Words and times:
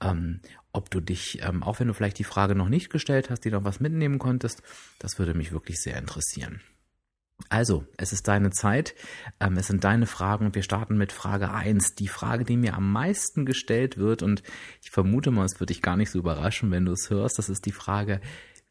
Ähm, 0.00 0.40
ob 0.72 0.90
du 0.90 1.00
dich, 1.00 1.42
ähm, 1.42 1.62
auch 1.62 1.80
wenn 1.80 1.88
du 1.88 1.94
vielleicht 1.94 2.18
die 2.18 2.24
Frage 2.24 2.54
noch 2.54 2.68
nicht 2.68 2.90
gestellt 2.90 3.28
hast, 3.28 3.44
die 3.44 3.50
noch 3.50 3.64
was 3.64 3.80
mitnehmen 3.80 4.18
konntest, 4.18 4.62
das 4.98 5.18
würde 5.18 5.34
mich 5.34 5.52
wirklich 5.52 5.78
sehr 5.78 5.98
interessieren. 5.98 6.60
Also, 7.48 7.84
es 7.96 8.12
ist 8.12 8.28
deine 8.28 8.50
Zeit, 8.50 8.94
ähm, 9.40 9.56
es 9.56 9.66
sind 9.66 9.84
deine 9.84 10.06
Fragen 10.06 10.46
und 10.46 10.54
wir 10.54 10.62
starten 10.62 10.96
mit 10.96 11.12
Frage 11.12 11.52
1. 11.52 11.94
Die 11.96 12.08
Frage, 12.08 12.44
die 12.44 12.56
mir 12.56 12.74
am 12.74 12.90
meisten 12.90 13.44
gestellt 13.44 13.98
wird 13.98 14.22
und 14.22 14.42
ich 14.82 14.90
vermute 14.90 15.30
mal, 15.30 15.44
es 15.44 15.60
wird 15.60 15.70
dich 15.70 15.82
gar 15.82 15.96
nicht 15.96 16.10
so 16.10 16.18
überraschen, 16.18 16.70
wenn 16.70 16.84
du 16.84 16.92
es 16.92 17.10
hörst, 17.10 17.38
das 17.38 17.48
ist 17.48 17.66
die 17.66 17.72
Frage, 17.72 18.20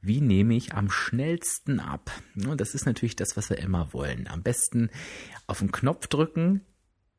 wie 0.01 0.21
nehme 0.21 0.55
ich 0.55 0.73
am 0.73 0.89
schnellsten 0.89 1.79
ab? 1.79 2.11
Das 2.35 2.75
ist 2.75 2.85
natürlich 2.85 3.15
das, 3.15 3.37
was 3.37 3.49
wir 3.49 3.57
immer 3.57 3.93
wollen. 3.93 4.27
Am 4.27 4.43
besten 4.43 4.89
auf 5.47 5.59
den 5.59 5.71
Knopf 5.71 6.07
drücken, 6.07 6.61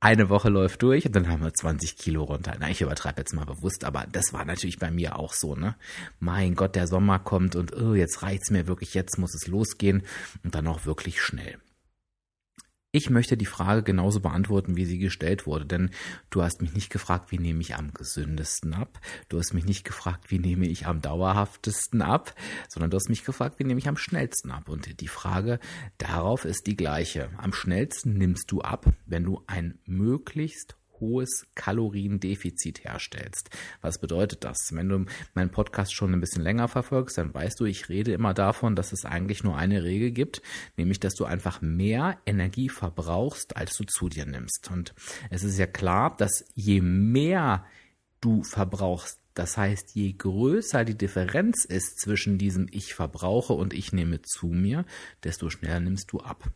eine 0.05 0.29
Woche 0.29 0.51
läuft 0.51 0.83
durch 0.83 1.07
und 1.07 1.17
dann 1.17 1.29
haben 1.29 1.43
wir 1.43 1.55
20 1.55 1.97
Kilo 1.97 2.25
runter. 2.25 2.55
Na, 2.61 2.69
ich 2.69 2.83
übertreibe 2.83 3.23
jetzt 3.23 3.33
mal 3.33 3.47
bewusst, 3.47 3.85
aber 3.85 4.07
das 4.13 4.35
war 4.35 4.45
natürlich 4.45 4.79
bei 4.79 4.91
mir 4.91 5.19
auch 5.19 5.33
so, 5.33 5.57
ne? 5.57 5.77
Mein 6.21 6.55
Gott, 6.55 6.77
der 6.77 6.87
Sommer 6.87 7.19
kommt 7.19 7.57
und 7.57 7.75
oh, 7.75 7.95
jetzt 7.95 8.23
reicht's 8.23 8.51
mir 8.51 8.67
wirklich, 8.67 8.93
jetzt 8.93 9.19
muss 9.19 9.35
es 9.35 9.47
losgehen 9.47 10.03
und 10.45 10.55
dann 10.55 10.67
auch 10.67 10.85
wirklich 10.85 11.23
schnell. 11.23 11.57
Ich 12.97 13.11
möchte 13.11 13.37
die 13.37 13.45
Frage 13.45 13.83
genauso 13.83 14.21
beantworten, 14.21 14.77
wie 14.77 14.85
sie 14.85 15.01
gestellt 15.01 15.49
wurde, 15.49 15.67
denn 15.67 15.91
du 16.31 16.45
hast 16.45 16.63
mich 16.63 16.75
nicht 16.75 16.91
gefragt, 16.91 17.33
wie 17.33 17.41
nehme 17.41 17.61
ich 17.61 17.75
am 17.75 17.93
gesündesten 17.93 18.73
ab, 18.73 19.01
du 19.29 19.41
hast 19.41 19.53
mich 19.53 19.65
nicht 19.65 19.83
gefragt, 19.83 20.31
wie 20.31 20.39
nehme 20.39 20.69
ich 20.69 20.87
am 20.87 21.01
dauerhaftesten 21.01 22.03
ab, 22.03 22.37
sondern 22.69 22.93
du 22.93 22.97
hast 22.97 23.09
mich 23.09 23.25
gefragt, 23.25 23.59
wie 23.59 23.65
nehme 23.65 23.81
ich 23.81 23.89
am 23.89 23.97
schnellsten 23.97 24.53
ab. 24.53 24.69
Und 24.69 25.01
die 25.01 25.09
Frage 25.09 25.59
darauf 25.99 26.45
ist 26.45 26.69
die 26.69 26.77
gleiche. 26.77 27.31
Am 27.37 27.53
schnellsten 27.53 28.17
nimmst 28.17 28.53
du 28.53 28.61
ab, 28.61 28.87
wenn 29.07 29.25
du 29.25 29.43
ein 29.49 29.81
möglichst 29.87 30.77
hohes 31.01 31.47
Kaloriendefizit 31.55 32.85
herstellst. 32.85 33.51
Was 33.81 33.99
bedeutet 33.99 34.45
das? 34.45 34.71
Wenn 34.73 34.89
du 34.89 35.05
meinen 35.35 35.51
Podcast 35.51 35.95
schon 35.95 36.13
ein 36.13 36.21
bisschen 36.21 36.43
länger 36.43 36.69
verfolgst, 36.69 37.19
dann 37.19 37.35
weißt 37.35 37.61
du, 37.61 37.65
ich 37.65 37.89
rede 37.89 38.13
immer 38.13 38.35
davon, 38.35 38.77
dass 38.77 38.93
es 38.93 39.05
eigentlich 39.05 39.45
nur 39.45 39.57
eine 39.57 39.83
Regel 39.85 40.11
gibt, 40.11 40.43
nämlich 40.77 41.01
dass 41.01 41.15
du 41.15 41.25
einfach 41.25 41.61
mehr 41.61 42.19
Energie 42.27 42.69
verbrauchst, 42.69 43.57
als 43.57 43.77
du 43.77 43.85
zu 43.85 44.09
dir 44.09 44.27
nimmst. 44.27 44.71
Und 44.71 44.95
es 45.31 45.45
ist 45.45 45.59
ja 45.59 45.67
klar, 45.67 46.17
dass 46.17 46.45
je 46.55 46.81
mehr 46.81 47.65
du 48.21 48.43
verbrauchst, 48.43 49.21
das 49.35 49.57
heißt, 49.57 49.95
je 49.95 50.13
größer 50.13 50.85
die 50.85 50.97
Differenz 50.97 51.65
ist 51.65 52.01
zwischen 52.01 52.39
diesem 52.39 52.69
ich 52.71 52.95
verbrauche 52.95 53.53
und 53.53 53.75
ich 53.75 53.93
nehme 53.93 54.23
zu 54.23 54.47
mir, 54.47 54.85
desto 55.25 55.51
schneller 55.51 55.81
nimmst 55.81 56.13
du 56.13 56.21
ab. 56.21 56.53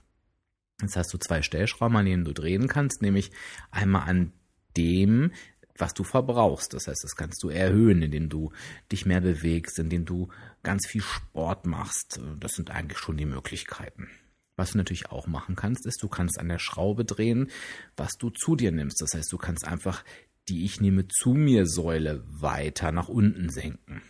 Jetzt 0.81 0.97
hast 0.97 1.13
du 1.13 1.19
zwei 1.19 1.43
Stellschrauben, 1.43 1.97
an 1.97 2.07
denen 2.07 2.25
du 2.25 2.33
drehen 2.33 2.69
kannst, 2.69 3.03
nämlich 3.03 3.31
einmal 3.71 4.09
an 4.09 4.33
dem, 4.77 5.33
was 5.77 5.95
du 5.95 6.05
verbrauchst. 6.05 6.75
Das 6.75 6.87
heißt, 6.87 7.03
das 7.03 7.17
kannst 7.17 7.43
du 7.43 7.49
erhöhen, 7.49 8.03
indem 8.03 8.29
du 8.29 8.53
dich 8.93 9.07
mehr 9.07 9.21
bewegst, 9.21 9.79
indem 9.79 10.05
du 10.05 10.29
ganz 10.63 10.87
viel 10.87 11.03
Sport 11.03 11.67
machst. 11.67 12.21
Das 12.39 12.53
sind 12.53 12.71
eigentlich 12.71 12.99
schon 12.99 13.17
die 13.17 13.27
Möglichkeiten. 13.27 14.09
Was 14.57 14.73
du 14.73 14.79
natürlich 14.79 15.11
auch 15.11 15.29
machen 15.29 15.55
kannst, 15.55 15.87
ist, 15.87 16.03
du 16.03 16.09
kannst 16.09 16.39
an 16.41 16.49
der 16.49 16.59
Schraube 16.59 17.05
drehen, 17.05 17.49
was 17.97 18.17
du 18.19 18.31
zu 18.31 18.57
dir 18.57 18.73
nimmst. 18.73 19.01
Das 19.01 19.15
heißt, 19.15 19.31
du 19.33 19.39
kannst 19.39 19.65
einfach 19.65 20.03
die 20.49 20.65
Ich 20.65 20.81
nehme 20.81 21.09
zu 21.09 21.35
mir 21.35 21.67
Säule 21.67 22.25
weiter 22.29 22.93
nach 22.93 23.09
unten 23.09 23.51
senken. 23.51 24.03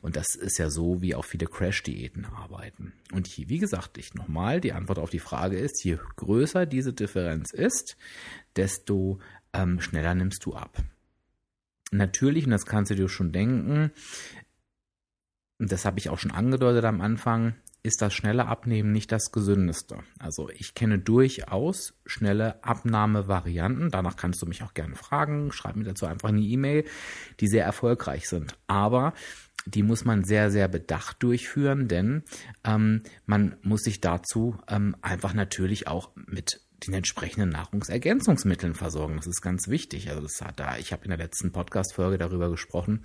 Und 0.00 0.16
das 0.16 0.34
ist 0.34 0.58
ja 0.58 0.70
so, 0.70 1.02
wie 1.02 1.14
auch 1.14 1.24
viele 1.24 1.46
Crash-Diäten 1.46 2.24
arbeiten. 2.24 2.92
Und 3.12 3.26
hier, 3.26 3.48
wie 3.48 3.58
gesagt, 3.58 3.98
ich 3.98 4.14
nochmal, 4.14 4.60
die 4.60 4.72
Antwort 4.72 4.98
auf 4.98 5.10
die 5.10 5.18
Frage 5.18 5.58
ist, 5.58 5.82
je 5.84 5.98
größer 6.16 6.66
diese 6.66 6.92
Differenz 6.92 7.52
ist, 7.52 7.96
desto 8.56 9.20
ähm, 9.52 9.80
schneller 9.80 10.14
nimmst 10.14 10.44
du 10.44 10.54
ab. 10.54 10.82
Natürlich, 11.92 12.44
und 12.44 12.52
das 12.52 12.66
kannst 12.66 12.90
du 12.90 12.94
dir 12.94 13.08
schon 13.08 13.32
denken, 13.32 13.90
das 15.58 15.84
habe 15.84 15.98
ich 15.98 16.08
auch 16.08 16.18
schon 16.18 16.30
angedeutet 16.30 16.84
am 16.84 17.00
Anfang, 17.00 17.54
ist 17.82 18.02
das 18.02 18.12
schnelle 18.12 18.46
Abnehmen 18.46 18.92
nicht 18.92 19.10
das 19.12 19.32
gesündeste. 19.32 19.98
Also 20.18 20.48
ich 20.50 20.74
kenne 20.74 20.98
durchaus 20.98 21.94
schnelle 22.04 22.62
Abnahmevarianten. 22.62 23.90
Danach 23.90 24.16
kannst 24.16 24.42
du 24.42 24.46
mich 24.46 24.62
auch 24.62 24.74
gerne 24.74 24.96
fragen. 24.96 25.52
Schreib 25.52 25.76
mir 25.76 25.84
dazu 25.84 26.06
einfach 26.06 26.28
eine 26.28 26.40
E-Mail, 26.40 26.84
die 27.40 27.48
sehr 27.48 27.64
erfolgreich 27.64 28.28
sind. 28.28 28.56
Aber 28.66 29.14
die 29.66 29.82
muss 29.82 30.04
man 30.04 30.24
sehr, 30.24 30.50
sehr 30.50 30.68
bedacht 30.68 31.22
durchführen, 31.22 31.88
denn 31.88 32.24
ähm, 32.64 33.02
man 33.26 33.56
muss 33.62 33.82
sich 33.82 34.00
dazu 34.00 34.56
ähm, 34.68 34.96
einfach 35.02 35.34
natürlich 35.34 35.86
auch 35.86 36.10
mit 36.14 36.60
den 36.86 36.94
entsprechenden 36.94 37.50
Nahrungsergänzungsmitteln 37.50 38.74
versorgen. 38.74 39.16
Das 39.16 39.26
ist 39.26 39.42
ganz 39.42 39.68
wichtig. 39.68 40.08
Also 40.10 40.22
das 40.22 40.40
hat 40.40 40.58
da, 40.58 40.76
ich 40.78 40.92
habe 40.92 41.04
in 41.04 41.10
der 41.10 41.18
letzten 41.18 41.52
Podcast-Folge 41.52 42.18
darüber 42.18 42.50
gesprochen. 42.50 43.04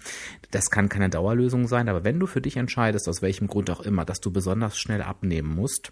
Das 0.52 0.70
kann 0.70 0.90
keine 0.90 1.10
Dauerlösung 1.10 1.68
sein, 1.68 1.90
aber 1.90 2.04
wenn 2.04 2.20
du 2.20 2.28
für 2.28 2.42
dich 2.42 2.58
entscheidest, 2.58 3.08
aus 3.08 3.22
welchem 3.22 3.48
Grund 3.48 3.70
auch 3.70 3.82
immer, 3.82 4.06
dass 4.06 4.22
du 4.22 4.32
besonders 4.32 4.78
schnell 4.78 5.02
abnehmen 5.02 5.54
musst, 5.54 5.92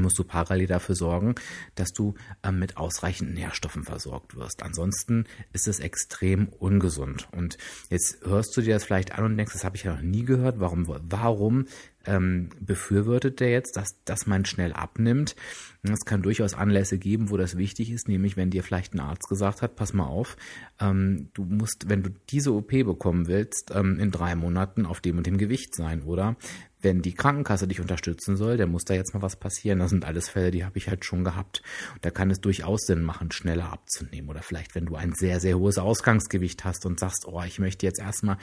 musst 0.00 0.18
du 0.18 0.24
parallel 0.24 0.66
dafür 0.66 0.94
sorgen, 0.94 1.34
dass 1.74 1.92
du 1.92 2.14
ähm, 2.42 2.58
mit 2.58 2.76
ausreichend 2.76 3.34
Nährstoffen 3.34 3.84
versorgt 3.84 4.34
wirst. 4.34 4.62
Ansonsten 4.62 5.26
ist 5.52 5.68
es 5.68 5.80
extrem 5.80 6.48
ungesund. 6.48 7.28
Und 7.32 7.58
jetzt 7.90 8.24
hörst 8.24 8.56
du 8.56 8.62
dir 8.62 8.74
das 8.74 8.84
vielleicht 8.84 9.12
an 9.18 9.24
und 9.24 9.36
denkst, 9.36 9.52
das 9.52 9.64
habe 9.64 9.76
ich 9.76 9.84
ja 9.84 9.94
noch 9.94 10.02
nie 10.02 10.24
gehört. 10.24 10.60
Warum, 10.60 10.86
warum 10.88 11.66
ähm, 12.06 12.48
befürwortet 12.58 13.40
der 13.40 13.50
jetzt, 13.50 13.76
dass, 13.76 14.02
dass 14.04 14.26
man 14.26 14.44
schnell 14.44 14.72
abnimmt? 14.72 15.36
Es 15.82 16.04
kann 16.04 16.22
durchaus 16.22 16.54
Anlässe 16.54 16.96
geben, 16.96 17.30
wo 17.30 17.36
das 17.36 17.56
wichtig 17.56 17.90
ist, 17.90 18.08
nämlich 18.08 18.36
wenn 18.36 18.50
dir 18.50 18.62
vielleicht 18.62 18.94
ein 18.94 19.00
Arzt 19.00 19.28
gesagt 19.28 19.62
hat, 19.62 19.76
pass 19.76 19.92
mal 19.92 20.06
auf, 20.06 20.36
ähm, 20.80 21.28
du 21.34 21.44
musst, 21.44 21.88
wenn 21.88 22.02
du 22.02 22.10
diese 22.30 22.52
OP 22.52 22.70
bekommen 22.70 23.26
willst, 23.26 23.72
ähm, 23.74 23.98
in 23.98 24.10
drei 24.10 24.36
Monaten 24.36 24.86
auf 24.86 25.00
dem 25.00 25.18
und 25.18 25.26
dem 25.26 25.38
Gewicht 25.38 25.74
sein, 25.74 26.02
oder? 26.02 26.36
Wenn 26.82 27.00
die 27.00 27.14
Krankenkasse 27.14 27.66
dich 27.68 27.80
unterstützen 27.80 28.36
soll, 28.36 28.56
dann 28.56 28.70
muss 28.70 28.84
da 28.84 28.94
jetzt 28.94 29.14
mal 29.14 29.22
was 29.22 29.36
passieren. 29.36 29.78
Das 29.78 29.90
sind 29.90 30.04
alles 30.04 30.28
Fälle, 30.28 30.50
die 30.50 30.64
habe 30.64 30.78
ich 30.78 30.88
halt 30.88 31.04
schon 31.04 31.24
gehabt. 31.24 31.62
Und 31.94 32.04
da 32.04 32.10
kann 32.10 32.30
es 32.30 32.40
durchaus 32.40 32.82
Sinn 32.82 33.02
machen, 33.02 33.30
schneller 33.32 33.72
abzunehmen. 33.72 34.28
Oder 34.28 34.42
vielleicht, 34.42 34.74
wenn 34.74 34.86
du 34.86 34.96
ein 34.96 35.12
sehr, 35.12 35.40
sehr 35.40 35.58
hohes 35.58 35.78
Ausgangsgewicht 35.78 36.64
hast 36.64 36.84
und 36.86 37.00
sagst, 37.00 37.26
oh, 37.26 37.42
ich 37.42 37.58
möchte 37.58 37.86
jetzt 37.86 38.00
erstmal 38.00 38.36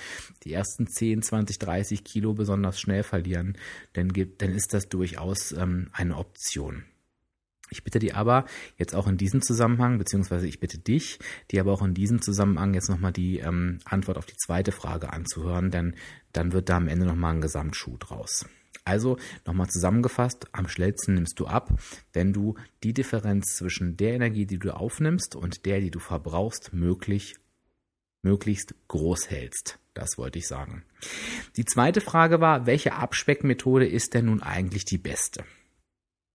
die 0.44 0.54
ersten 0.54 0.88
10, 0.88 1.22
20, 1.22 1.60
30 1.60 2.04
Kilo 2.04 2.34
besonders 2.34 2.80
schnell 2.80 3.04
verlieren, 3.04 3.58
dann, 3.94 4.14
gibt, 4.14 4.42
dann 4.42 4.52
ist 4.52 4.74
das 4.74 4.90
durchaus 4.90 5.52
ähm, 5.52 5.90
eine 5.92 6.18
Option. 6.18 6.84
Ich 7.70 7.84
bitte 7.84 8.00
dir 8.00 8.18
aber 8.18 8.46
jetzt 8.78 8.96
auch 8.96 9.08
in 9.08 9.18
diesem 9.18 9.42
Zusammenhang, 9.42 9.98
beziehungsweise 9.98 10.48
ich 10.48 10.60
bitte 10.60 10.78
dich, 10.78 11.20
dir 11.52 11.62
aber 11.62 11.74
auch 11.74 11.84
in 11.84 11.94
diesem 11.94 12.22
Zusammenhang 12.22 12.74
jetzt 12.74 12.90
nochmal 12.90 13.12
die 13.12 13.40
ähm, 13.40 13.80
Antwort 13.86 14.18
auf 14.18 14.26
die 14.26 14.38
zweite 14.38 14.72
Frage 14.72 15.14
anzuhören, 15.14 15.72
denn 15.72 15.96
dann 16.34 16.52
wird 16.52 16.70
da 16.70 16.78
am 16.78 16.88
Ende 16.88 17.06
nochmal 17.06 17.36
ein 17.36 17.42
Gesamtschuh 17.42 17.98
draus. 17.98 18.46
Also 18.86 19.18
nochmal 19.46 19.68
zusammengefasst, 19.68 20.48
am 20.52 20.68
schnellsten 20.68 21.14
nimmst 21.14 21.40
du 21.40 21.46
ab, 21.46 21.70
wenn 22.14 22.34
du 22.34 22.56
die 22.84 22.94
Differenz 22.94 23.56
zwischen 23.56 23.98
der 23.98 24.14
Energie, 24.14 24.48
die 24.48 24.58
du 24.58 24.76
aufnimmst 24.76 25.36
und 25.36 25.66
der, 25.66 25.80
die 25.80 25.92
du 25.92 26.00
verbrauchst, 26.00 26.74
möglich, 26.74 27.36
möglichst 28.24 28.74
groß 28.88 29.30
hältst. 29.30 29.78
Das 29.94 30.18
wollte 30.18 30.40
ich 30.40 30.48
sagen. 30.48 30.84
Die 31.56 31.66
zweite 31.66 32.02
Frage 32.02 32.40
war, 32.40 32.66
welche 32.66 32.94
Abspeckmethode 32.94 33.88
ist 33.88 34.14
denn 34.14 34.26
nun 34.26 34.42
eigentlich 34.42 34.86
die 34.86 34.98
beste? 34.98 35.44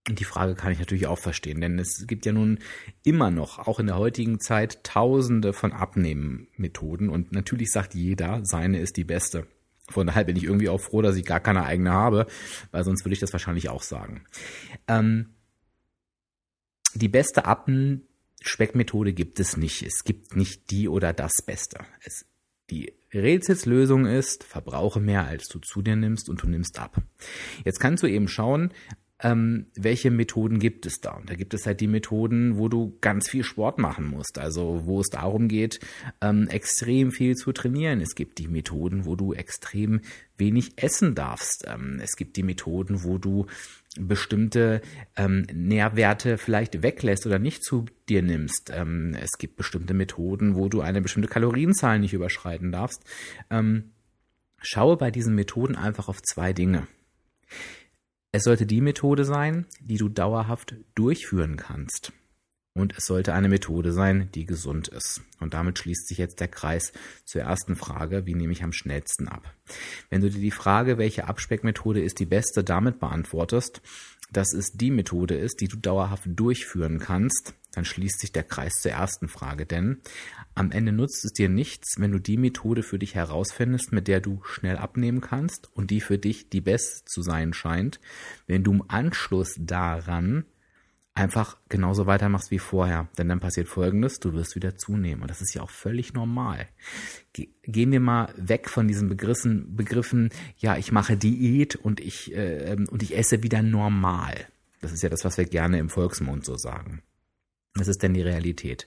Und 0.08 0.20
die 0.20 0.24
Frage 0.24 0.54
kann 0.54 0.70
ich 0.70 0.78
natürlich 0.78 1.06
auch 1.06 1.18
verstehen, 1.18 1.62
denn 1.62 1.78
es 1.78 2.06
gibt 2.06 2.26
ja 2.26 2.32
nun 2.32 2.58
immer 3.04 3.30
noch, 3.30 3.58
auch 3.58 3.80
in 3.80 3.86
der 3.86 3.96
heutigen 3.96 4.38
Zeit, 4.38 4.84
tausende 4.84 5.54
von 5.54 5.72
Abnehmmethoden 5.72 7.08
und 7.08 7.32
natürlich 7.32 7.72
sagt 7.72 7.94
jeder, 7.94 8.40
seine 8.44 8.80
ist 8.80 8.98
die 8.98 9.04
beste. 9.04 9.46
Von 9.88 10.06
daher 10.06 10.24
bin 10.24 10.36
ich 10.36 10.44
irgendwie 10.44 10.68
auch 10.68 10.80
froh, 10.80 11.00
dass 11.00 11.16
ich 11.16 11.24
gar 11.24 11.40
keine 11.40 11.64
eigene 11.64 11.92
habe, 11.92 12.26
weil 12.70 12.84
sonst 12.84 13.04
würde 13.04 13.14
ich 13.14 13.20
das 13.20 13.32
wahrscheinlich 13.32 13.70
auch 13.70 13.82
sagen. 13.82 14.24
Ähm, 14.88 15.34
die 16.94 17.08
beste 17.08 17.46
Abspeckmethode 17.46 19.12
gibt 19.14 19.40
es 19.40 19.56
nicht. 19.56 19.82
Es 19.82 20.04
gibt 20.04 20.36
nicht 20.36 20.70
die 20.70 20.88
oder 20.88 21.12
das 21.12 21.32
Beste. 21.44 21.78
Es, 22.02 22.24
die 22.70 22.92
Rätselslösung 23.12 24.06
ist, 24.06 24.44
verbrauche 24.44 25.00
mehr, 25.00 25.26
als 25.26 25.48
du 25.48 25.58
zu 25.58 25.82
dir 25.82 25.96
nimmst 25.96 26.28
und 26.28 26.42
du 26.42 26.48
nimmst 26.48 26.78
ab. 26.78 27.02
Jetzt 27.64 27.78
kannst 27.78 28.02
du 28.02 28.06
eben 28.06 28.28
schauen, 28.28 28.72
ähm, 29.20 29.66
welche 29.76 30.10
Methoden 30.10 30.58
gibt 30.58 30.86
es 30.86 31.00
da? 31.00 31.12
Und 31.12 31.30
da 31.30 31.34
gibt 31.34 31.54
es 31.54 31.66
halt 31.66 31.80
die 31.80 31.86
Methoden, 31.86 32.58
wo 32.58 32.68
du 32.68 32.98
ganz 33.00 33.28
viel 33.28 33.44
Sport 33.44 33.78
machen 33.78 34.06
musst, 34.06 34.38
also 34.38 34.82
wo 34.84 35.00
es 35.00 35.08
darum 35.08 35.48
geht, 35.48 35.80
ähm, 36.20 36.48
extrem 36.48 37.12
viel 37.12 37.34
zu 37.36 37.52
trainieren. 37.52 38.00
Es 38.00 38.16
gibt 38.16 38.38
die 38.38 38.48
Methoden, 38.48 39.06
wo 39.06 39.14
du 39.14 39.32
extrem 39.32 40.00
wenig 40.36 40.72
essen 40.76 41.14
darfst. 41.14 41.64
Ähm, 41.66 42.00
es 42.02 42.16
gibt 42.16 42.36
die 42.36 42.42
Methoden, 42.42 43.04
wo 43.04 43.18
du 43.18 43.46
bestimmte 43.96 44.82
ähm, 45.16 45.46
Nährwerte 45.52 46.36
vielleicht 46.36 46.82
weglässt 46.82 47.26
oder 47.26 47.38
nicht 47.38 47.62
zu 47.62 47.86
dir 48.08 48.22
nimmst. 48.22 48.72
Ähm, 48.74 49.16
es 49.20 49.38
gibt 49.38 49.56
bestimmte 49.56 49.94
Methoden, 49.94 50.56
wo 50.56 50.68
du 50.68 50.80
eine 50.80 51.00
bestimmte 51.00 51.28
Kalorienzahl 51.28 52.00
nicht 52.00 52.12
überschreiten 52.12 52.72
darfst. 52.72 53.04
Ähm, 53.50 53.92
schaue 54.60 54.96
bei 54.96 55.12
diesen 55.12 55.36
Methoden 55.36 55.76
einfach 55.76 56.08
auf 56.08 56.20
zwei 56.22 56.52
Dinge. 56.52 56.88
Es 58.36 58.42
sollte 58.42 58.66
die 58.66 58.80
Methode 58.80 59.24
sein, 59.24 59.64
die 59.78 59.96
du 59.96 60.08
dauerhaft 60.08 60.74
durchführen 60.96 61.56
kannst. 61.56 62.12
Und 62.76 62.92
es 62.98 63.06
sollte 63.06 63.32
eine 63.32 63.48
Methode 63.48 63.92
sein, 63.92 64.28
die 64.34 64.44
gesund 64.44 64.88
ist. 64.88 65.22
Und 65.38 65.54
damit 65.54 65.78
schließt 65.78 66.08
sich 66.08 66.18
jetzt 66.18 66.40
der 66.40 66.48
Kreis 66.48 66.92
zur 67.24 67.42
ersten 67.42 67.76
Frage, 67.76 68.26
wie 68.26 68.34
nehme 68.34 68.52
ich 68.52 68.64
am 68.64 68.72
schnellsten 68.72 69.28
ab? 69.28 69.54
Wenn 70.10 70.20
du 70.20 70.30
dir 70.30 70.40
die 70.40 70.50
Frage, 70.50 70.98
welche 70.98 71.28
Abspeckmethode 71.28 72.02
ist 72.02 72.18
die 72.18 72.26
beste, 72.26 72.64
damit 72.64 72.98
beantwortest, 72.98 73.80
dass 74.36 74.52
es 74.52 74.72
die 74.72 74.90
Methode 74.90 75.36
ist, 75.36 75.60
die 75.60 75.68
du 75.68 75.76
dauerhaft 75.76 76.24
durchführen 76.26 76.98
kannst, 76.98 77.54
dann 77.72 77.84
schließt 77.84 78.20
sich 78.20 78.32
der 78.32 78.44
Kreis 78.44 78.74
zur 78.80 78.92
ersten 78.92 79.28
Frage. 79.28 79.66
Denn 79.66 79.98
am 80.54 80.70
Ende 80.70 80.92
nutzt 80.92 81.24
es 81.24 81.32
dir 81.32 81.48
nichts, 81.48 81.98
wenn 81.98 82.12
du 82.12 82.18
die 82.18 82.36
Methode 82.36 82.82
für 82.82 82.98
dich 82.98 83.14
herausfindest, 83.14 83.92
mit 83.92 84.08
der 84.08 84.20
du 84.20 84.40
schnell 84.44 84.76
abnehmen 84.76 85.20
kannst 85.20 85.70
und 85.74 85.90
die 85.90 86.00
für 86.00 86.18
dich 86.18 86.48
die 86.48 86.60
beste 86.60 87.04
zu 87.06 87.22
sein 87.22 87.52
scheint, 87.52 88.00
wenn 88.46 88.62
du 88.62 88.72
im 88.72 88.84
Anschluss 88.88 89.54
daran 89.58 90.44
einfach 91.14 91.56
genauso 91.68 92.06
weitermachst 92.06 92.50
wie 92.50 92.58
vorher. 92.58 93.08
Denn 93.16 93.28
dann 93.28 93.40
passiert 93.40 93.68
Folgendes, 93.68 94.18
du 94.18 94.32
wirst 94.32 94.56
wieder 94.56 94.76
zunehmen. 94.76 95.22
Und 95.22 95.30
das 95.30 95.40
ist 95.40 95.54
ja 95.54 95.62
auch 95.62 95.70
völlig 95.70 96.12
normal. 96.12 96.66
Gehen 97.32 97.92
wir 97.92 98.00
mal 98.00 98.34
weg 98.36 98.68
von 98.68 98.88
diesen 98.88 99.08
Begriffen, 99.08 99.76
Begriffen 99.76 100.30
ja, 100.58 100.76
ich 100.76 100.92
mache 100.92 101.16
Diät 101.16 101.76
und 101.76 102.00
ich, 102.00 102.34
äh, 102.34 102.76
und 102.90 103.02
ich 103.02 103.16
esse 103.16 103.42
wieder 103.42 103.62
normal. 103.62 104.34
Das 104.80 104.92
ist 104.92 105.02
ja 105.02 105.08
das, 105.08 105.24
was 105.24 105.38
wir 105.38 105.44
gerne 105.44 105.78
im 105.78 105.88
Volksmund 105.88 106.44
so 106.44 106.56
sagen. 106.56 107.02
Das 107.74 107.88
ist 107.88 108.02
denn 108.02 108.14
die 108.14 108.22
Realität. 108.22 108.86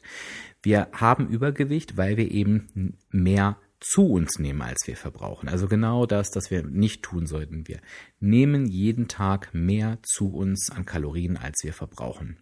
Wir 0.61 0.89
haben 0.93 1.27
Übergewicht, 1.27 1.97
weil 1.97 2.17
wir 2.17 2.31
eben 2.31 2.97
mehr 3.09 3.57
zu 3.79 4.07
uns 4.07 4.39
nehmen, 4.39 4.61
als 4.61 4.87
wir 4.87 4.97
verbrauchen. 4.97 5.49
Also 5.49 5.67
genau 5.67 6.05
das, 6.05 6.31
das 6.31 6.49
wir 6.51 6.63
nicht 6.63 7.03
tun 7.03 7.27
sollten. 7.27 7.67
Wir 7.67 7.79
nehmen 8.19 8.65
jeden 8.65 9.07
Tag 9.07 9.53
mehr 9.53 9.99
zu 10.03 10.33
uns 10.33 10.71
an 10.71 10.85
Kalorien, 10.85 11.37
als 11.37 11.63
wir 11.63 11.73
verbrauchen. 11.73 12.37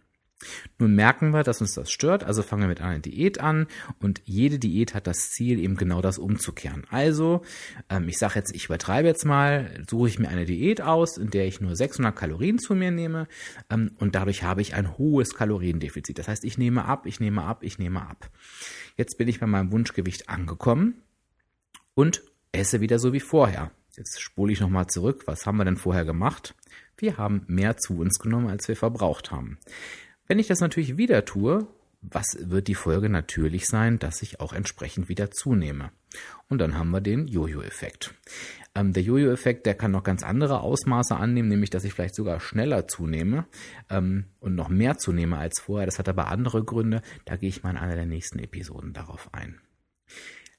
Nun 0.79 0.95
merken 0.95 1.31
wir, 1.31 1.43
dass 1.43 1.61
uns 1.61 1.73
das 1.73 1.89
stört, 1.89 2.23
also 2.23 2.43
fangen 2.43 2.63
wir 2.63 2.67
mit 2.67 2.81
einer 2.81 2.99
Diät 2.99 3.39
an 3.39 3.67
und 3.99 4.21
jede 4.25 4.59
Diät 4.59 4.93
hat 4.93 5.07
das 5.07 5.29
Ziel, 5.31 5.59
eben 5.59 5.77
genau 5.77 6.01
das 6.01 6.17
umzukehren. 6.17 6.85
Also, 6.89 7.41
ähm, 7.89 8.09
ich 8.09 8.17
sage 8.17 8.35
jetzt, 8.35 8.53
ich 8.53 8.65
übertreibe 8.65 9.07
jetzt 9.07 9.25
mal, 9.25 9.83
suche 9.89 10.09
ich 10.09 10.19
mir 10.19 10.27
eine 10.27 10.45
Diät 10.45 10.81
aus, 10.81 11.17
in 11.17 11.29
der 11.29 11.47
ich 11.47 11.61
nur 11.61 11.75
600 11.75 12.15
Kalorien 12.15 12.59
zu 12.59 12.75
mir 12.75 12.91
nehme 12.91 13.27
ähm, 13.69 13.91
und 13.97 14.15
dadurch 14.15 14.43
habe 14.43 14.61
ich 14.61 14.75
ein 14.75 14.97
hohes 14.97 15.35
Kaloriendefizit. 15.35 16.19
Das 16.19 16.27
heißt, 16.27 16.43
ich 16.43 16.57
nehme 16.57 16.85
ab, 16.85 17.05
ich 17.05 17.19
nehme 17.21 17.43
ab, 17.43 17.63
ich 17.63 17.79
nehme 17.79 18.01
ab. 18.01 18.29
Jetzt 18.97 19.17
bin 19.17 19.29
ich 19.29 19.39
bei 19.39 19.47
meinem 19.47 19.71
Wunschgewicht 19.71 20.29
angekommen 20.29 21.01
und 21.95 22.21
esse 22.51 22.81
wieder 22.81 22.99
so 22.99 23.13
wie 23.13 23.19
vorher. 23.19 23.71
Jetzt 23.97 24.21
spule 24.21 24.53
ich 24.53 24.59
nochmal 24.59 24.87
zurück. 24.87 25.23
Was 25.25 25.45
haben 25.45 25.57
wir 25.57 25.65
denn 25.65 25.77
vorher 25.77 26.05
gemacht? 26.05 26.53
Wir 26.97 27.17
haben 27.17 27.43
mehr 27.47 27.77
zu 27.77 27.97
uns 27.97 28.19
genommen, 28.19 28.49
als 28.49 28.67
wir 28.67 28.75
verbraucht 28.75 29.31
haben. 29.31 29.57
Wenn 30.27 30.39
ich 30.39 30.47
das 30.47 30.59
natürlich 30.59 30.97
wieder 30.97 31.25
tue, 31.25 31.67
was 32.01 32.37
wird 32.39 32.67
die 32.67 32.75
Folge 32.75 33.09
natürlich 33.09 33.67
sein, 33.67 33.99
dass 33.99 34.21
ich 34.21 34.39
auch 34.39 34.53
entsprechend 34.53 35.09
wieder 35.09 35.31
zunehme. 35.31 35.91
Und 36.49 36.59
dann 36.59 36.77
haben 36.77 36.91
wir 36.91 37.01
den 37.01 37.27
Jojo-Effekt. 37.27 38.13
Ähm, 38.75 38.93
der 38.93 39.03
Jojo-Effekt, 39.03 39.65
der 39.65 39.73
kann 39.73 39.91
noch 39.91 40.03
ganz 40.03 40.23
andere 40.23 40.61
Ausmaße 40.61 41.15
annehmen, 41.15 41.49
nämlich 41.49 41.69
dass 41.69 41.83
ich 41.83 41.93
vielleicht 41.93 42.15
sogar 42.15 42.39
schneller 42.39 42.87
zunehme 42.87 43.45
ähm, 43.89 44.25
und 44.39 44.55
noch 44.55 44.69
mehr 44.69 44.97
zunehme 44.97 45.37
als 45.37 45.59
vorher. 45.59 45.85
Das 45.85 45.99
hat 45.99 46.09
aber 46.09 46.27
andere 46.27 46.63
Gründe. 46.63 47.01
Da 47.25 47.37
gehe 47.37 47.49
ich 47.49 47.63
mal 47.63 47.71
in 47.71 47.77
einer 47.77 47.95
der 47.95 48.05
nächsten 48.05 48.39
Episoden 48.39 48.93
darauf 48.93 49.33
ein. 49.33 49.59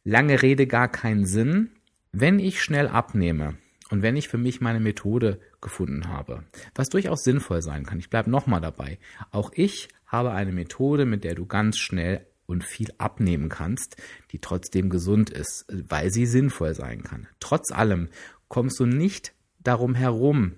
Lange 0.09 0.41
Rede 0.41 0.69
gar 0.69 0.87
keinen 0.87 1.27
Sinn. 1.27 1.73
Wenn 2.13 2.39
ich 2.39 2.63
schnell 2.63 2.87
abnehme 2.87 3.57
und 3.91 4.03
wenn 4.03 4.15
ich 4.15 4.29
für 4.29 4.39
mich 4.39 4.61
meine 4.61 4.79
Methode 4.79 5.41
gefunden 5.61 6.07
habe, 6.07 6.45
was 6.77 6.91
durchaus 6.91 7.25
sinnvoll 7.25 7.61
sein 7.61 7.85
kann, 7.85 7.99
ich 7.99 8.09
bleibe 8.09 8.31
nochmal 8.31 8.61
dabei, 8.61 9.01
auch 9.33 9.51
ich 9.53 9.89
habe 10.07 10.31
eine 10.31 10.53
Methode, 10.53 11.07
mit 11.07 11.25
der 11.25 11.35
du 11.35 11.45
ganz 11.47 11.79
schnell 11.79 12.25
und 12.47 12.63
viel 12.63 12.91
abnehmen 12.99 13.49
kannst, 13.49 13.97
die 14.31 14.39
trotzdem 14.39 14.91
gesund 14.91 15.31
ist, 15.31 15.67
weil 15.69 16.13
sie 16.13 16.27
sinnvoll 16.27 16.77
sein 16.77 17.03
kann. 17.03 17.27
Trotz 17.41 17.73
allem 17.73 18.09
kommst 18.47 18.79
du 18.79 18.87
nicht 18.87 19.33
darum 19.59 19.97
herum, 19.97 20.53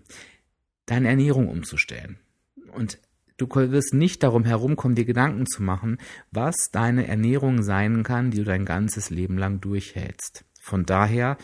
deine 0.85 1.09
Ernährung 1.09 1.49
umzustellen. 1.49 2.19
Und 2.73 2.99
Du 3.38 3.46
wirst 3.55 3.94
nicht 3.94 4.25
darum 4.25 4.44
herumkommen, 4.44 4.96
dir 4.96 5.05
Gedanken 5.05 5.46
zu 5.46 5.62
machen, 5.62 5.99
was 6.32 6.56
deine 6.73 7.06
Ernährung 7.06 7.62
sein 7.62 8.02
kann, 8.02 8.32
die 8.32 8.38
du 8.38 8.44
dein 8.44 8.64
ganzes 8.64 9.11
Leben 9.11 9.38
lang 9.38 9.61
durchhältst. 9.61 10.44
Von 10.61 10.85
daher 10.85 11.38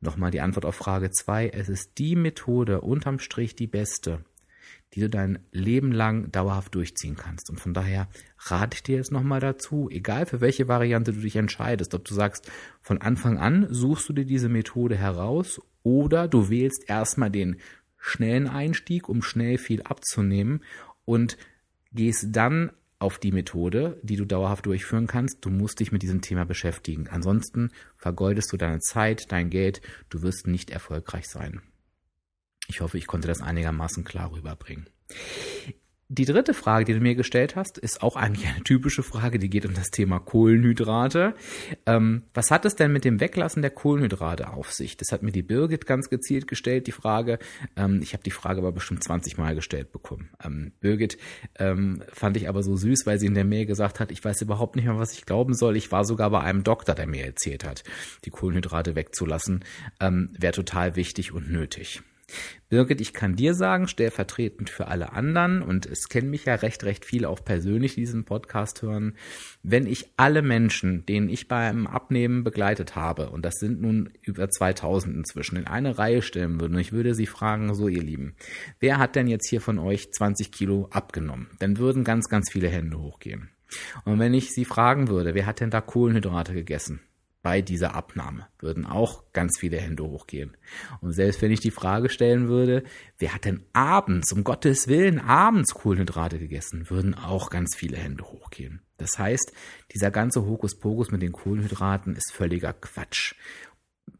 nochmal 0.00 0.30
die 0.30 0.42
Antwort 0.42 0.66
auf 0.66 0.74
Frage 0.74 1.10
zwei: 1.10 1.48
Es 1.48 1.70
ist 1.70 1.96
die 1.96 2.16
Methode 2.16 2.82
unterm 2.82 3.18
Strich 3.18 3.56
die 3.56 3.66
beste, 3.66 4.26
die 4.92 5.00
du 5.00 5.08
dein 5.08 5.38
Leben 5.50 5.90
lang 5.90 6.30
dauerhaft 6.30 6.74
durchziehen 6.74 7.16
kannst. 7.16 7.48
Und 7.48 7.58
von 7.58 7.72
daher 7.72 8.08
rate 8.36 8.74
ich 8.74 8.82
dir 8.82 8.96
jetzt 8.96 9.10
nochmal 9.10 9.40
dazu, 9.40 9.88
egal 9.90 10.26
für 10.26 10.42
welche 10.42 10.68
Variante 10.68 11.14
du 11.14 11.20
dich 11.20 11.36
entscheidest, 11.36 11.94
ob 11.94 12.04
du 12.04 12.12
sagst, 12.12 12.52
von 12.82 13.00
Anfang 13.00 13.38
an 13.38 13.66
suchst 13.70 14.06
du 14.10 14.12
dir 14.12 14.26
diese 14.26 14.50
Methode 14.50 14.96
heraus 14.96 15.62
oder 15.82 16.28
du 16.28 16.50
wählst 16.50 16.90
erstmal 16.90 17.30
den 17.30 17.56
schnellen 17.96 18.48
Einstieg, 18.48 19.08
um 19.08 19.22
schnell 19.22 19.58
viel 19.58 19.82
abzunehmen 19.82 20.62
und 21.08 21.38
gehst 21.90 22.26
dann 22.32 22.70
auf 22.98 23.18
die 23.18 23.32
Methode, 23.32 23.98
die 24.02 24.16
du 24.16 24.26
dauerhaft 24.26 24.66
durchführen 24.66 25.06
kannst. 25.06 25.38
Du 25.40 25.48
musst 25.48 25.80
dich 25.80 25.90
mit 25.90 26.02
diesem 26.02 26.20
Thema 26.20 26.44
beschäftigen. 26.44 27.08
Ansonsten 27.08 27.70
vergeudest 27.96 28.52
du 28.52 28.58
deine 28.58 28.80
Zeit, 28.80 29.32
dein 29.32 29.48
Geld, 29.48 29.80
du 30.10 30.20
wirst 30.20 30.46
nicht 30.46 30.68
erfolgreich 30.68 31.26
sein. 31.26 31.62
Ich 32.68 32.82
hoffe, 32.82 32.98
ich 32.98 33.06
konnte 33.06 33.26
das 33.26 33.40
einigermaßen 33.40 34.04
klar 34.04 34.32
rüberbringen. 34.32 34.86
Die 36.10 36.24
dritte 36.24 36.54
Frage, 36.54 36.86
die 36.86 36.94
du 36.94 37.00
mir 37.00 37.14
gestellt 37.14 37.54
hast, 37.54 37.76
ist 37.76 38.02
auch 38.02 38.16
eigentlich 38.16 38.48
eine 38.48 38.64
typische 38.64 39.02
Frage, 39.02 39.38
die 39.38 39.50
geht 39.50 39.66
um 39.66 39.74
das 39.74 39.90
Thema 39.90 40.18
Kohlenhydrate. 40.18 41.34
Ähm, 41.84 42.22
was 42.32 42.50
hat 42.50 42.64
es 42.64 42.76
denn 42.76 42.94
mit 42.94 43.04
dem 43.04 43.20
Weglassen 43.20 43.60
der 43.60 43.70
Kohlenhydrate 43.70 44.54
auf 44.54 44.72
sich? 44.72 44.96
Das 44.96 45.12
hat 45.12 45.22
mir 45.22 45.32
die 45.32 45.42
Birgit 45.42 45.84
ganz 45.84 46.08
gezielt 46.08 46.48
gestellt, 46.48 46.86
die 46.86 46.92
Frage. 46.92 47.38
Ähm, 47.76 48.00
ich 48.02 48.14
habe 48.14 48.22
die 48.22 48.30
Frage 48.30 48.60
aber 48.60 48.72
bestimmt 48.72 49.04
20 49.04 49.36
Mal 49.36 49.54
gestellt 49.54 49.92
bekommen. 49.92 50.30
Ähm, 50.42 50.72
Birgit 50.80 51.18
ähm, 51.58 52.02
fand 52.10 52.38
ich 52.38 52.48
aber 52.48 52.62
so 52.62 52.74
süß, 52.74 53.04
weil 53.04 53.18
sie 53.18 53.26
in 53.26 53.34
der 53.34 53.44
Mail 53.44 53.66
gesagt 53.66 54.00
hat, 54.00 54.10
ich 54.10 54.24
weiß 54.24 54.40
überhaupt 54.40 54.76
nicht 54.76 54.86
mehr, 54.86 54.98
was 54.98 55.12
ich 55.12 55.26
glauben 55.26 55.52
soll. 55.52 55.76
Ich 55.76 55.92
war 55.92 56.06
sogar 56.06 56.30
bei 56.30 56.40
einem 56.40 56.64
Doktor, 56.64 56.94
der 56.94 57.06
mir 57.06 57.26
erzählt 57.26 57.64
hat, 57.64 57.84
die 58.24 58.30
Kohlenhydrate 58.30 58.94
wegzulassen, 58.94 59.62
ähm, 60.00 60.30
wäre 60.32 60.54
total 60.54 60.96
wichtig 60.96 61.32
und 61.32 61.50
nötig. 61.50 62.00
Birgit, 62.68 63.00
ich 63.00 63.14
kann 63.14 63.34
dir 63.34 63.54
sagen, 63.54 63.88
stellvertretend 63.88 64.68
für 64.68 64.88
alle 64.88 65.12
anderen, 65.12 65.62
und 65.62 65.86
es 65.86 66.08
kennen 66.08 66.28
mich 66.28 66.44
ja 66.44 66.54
recht, 66.56 66.84
recht 66.84 67.04
viele 67.04 67.28
auch 67.28 67.42
persönlich, 67.42 67.94
die 67.94 68.00
diesen 68.00 68.24
Podcast 68.24 68.82
hören, 68.82 69.16
wenn 69.62 69.86
ich 69.86 70.10
alle 70.16 70.42
Menschen, 70.42 71.06
denen 71.06 71.30
ich 71.30 71.48
beim 71.48 71.86
Abnehmen 71.86 72.44
begleitet 72.44 72.94
habe, 72.94 73.30
und 73.30 73.44
das 73.44 73.54
sind 73.54 73.80
nun 73.80 74.10
über 74.22 74.50
2000 74.50 75.16
inzwischen, 75.16 75.56
in 75.56 75.66
eine 75.66 75.98
Reihe 75.98 76.20
stellen 76.20 76.60
würde, 76.60 76.74
und 76.74 76.80
ich 76.80 76.92
würde 76.92 77.14
sie 77.14 77.26
fragen, 77.26 77.74
so 77.74 77.88
ihr 77.88 78.02
Lieben, 78.02 78.34
wer 78.80 78.98
hat 78.98 79.16
denn 79.16 79.28
jetzt 79.28 79.48
hier 79.48 79.60
von 79.60 79.78
euch 79.78 80.12
20 80.12 80.52
Kilo 80.52 80.88
abgenommen? 80.90 81.48
Dann 81.58 81.78
würden 81.78 82.04
ganz, 82.04 82.28
ganz 82.28 82.50
viele 82.52 82.68
Hände 82.68 82.98
hochgehen. 82.98 83.50
Und 84.04 84.18
wenn 84.18 84.34
ich 84.34 84.52
sie 84.52 84.64
fragen 84.64 85.08
würde, 85.08 85.34
wer 85.34 85.46
hat 85.46 85.60
denn 85.60 85.70
da 85.70 85.80
Kohlenhydrate 85.80 86.54
gegessen? 86.54 87.00
Bei 87.42 87.62
dieser 87.62 87.94
Abnahme 87.94 88.46
würden 88.58 88.84
auch 88.84 89.32
ganz 89.32 89.58
viele 89.58 89.78
Hände 89.78 90.02
hochgehen. 90.02 90.56
Und 91.00 91.12
selbst 91.12 91.40
wenn 91.40 91.52
ich 91.52 91.60
die 91.60 91.70
Frage 91.70 92.08
stellen 92.08 92.48
würde, 92.48 92.82
wer 93.18 93.34
hat 93.34 93.44
denn 93.44 93.64
abends, 93.72 94.32
um 94.32 94.44
Gottes 94.44 94.88
Willen, 94.88 95.20
abends 95.20 95.72
Kohlenhydrate 95.74 96.38
gegessen, 96.38 96.90
würden 96.90 97.14
auch 97.14 97.50
ganz 97.50 97.76
viele 97.76 97.96
Hände 97.96 98.24
hochgehen. 98.24 98.82
Das 98.96 99.18
heißt, 99.18 99.52
dieser 99.94 100.10
ganze 100.10 100.44
Hokuspokus 100.44 101.10
mit 101.10 101.22
den 101.22 101.32
Kohlenhydraten 101.32 102.16
ist 102.16 102.32
völliger 102.32 102.72
Quatsch. 102.72 103.34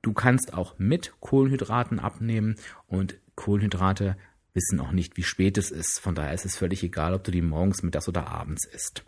Du 0.02 0.12
kannst 0.12 0.54
auch 0.54 0.78
mit 0.78 1.14
Kohlenhydraten 1.20 1.98
abnehmen 1.98 2.54
und 2.86 3.18
Kohlenhydrate 3.34 4.16
wissen 4.54 4.80
auch 4.80 4.92
nicht, 4.92 5.16
wie 5.16 5.22
spät 5.22 5.58
es 5.58 5.70
ist. 5.70 5.98
Von 5.98 6.14
daher 6.14 6.34
ist 6.34 6.44
es 6.44 6.56
völlig 6.56 6.82
egal, 6.82 7.14
ob 7.14 7.24
du 7.24 7.30
die 7.30 7.42
morgens, 7.42 7.82
mittags 7.82 8.08
oder 8.08 8.28
abends 8.28 8.64
isst. 8.66 9.04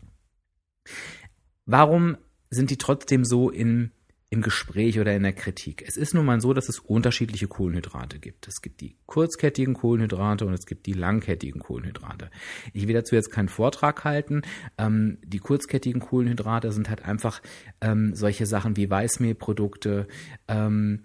Warum 1.67 2.17
sind 2.51 2.71
die 2.71 2.79
trotzdem 2.79 3.25
so 3.25 3.51
in 3.51 3.93
im 4.33 4.43
Gespräch 4.43 5.01
oder 5.01 5.15
in 5.15 5.25
der 5.25 5.33
Kritik. 5.33 5.85
Es 5.87 5.97
ist 5.97 6.15
nun 6.15 6.25
mal 6.25 6.41
so, 6.41 6.55
dass 6.55 6.69
es 6.69 6.79
unterschiedliche 6.79 7.49
Kohlenhydrate 7.49 8.21
gibt. 8.21 8.47
Es 8.47 8.63
gibt 8.63 8.81
die 8.81 8.95
kurzkettigen 9.07 9.75
Kohlenhydrate 9.75 10.47
und 10.47 10.55
es 10.55 10.67
gibt 10.67 10.87
die 10.87 10.93
langkettigen 10.93 11.61
Kohlenhydrate. 11.61 12.31
Ich 12.73 12.87
will 12.87 12.95
dazu 12.95 13.17
jetzt 13.17 13.33
keinen 13.33 13.49
Vortrag 13.49 14.05
halten. 14.05 14.43
Ähm, 14.79 15.19
die 15.25 15.41
kurzkettigen 15.41 16.01
Kohlenhydrate 16.01 16.71
sind 16.71 16.89
halt 16.89 17.05
einfach 17.05 17.43
ähm, 17.81 18.15
solche 18.15 18.47
Sachen 18.47 18.77
wie 18.77 18.89
Weißmehlprodukte, 18.89 20.07
ähm, 20.47 21.03